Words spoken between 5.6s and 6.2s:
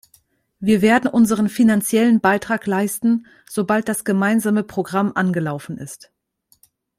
ist.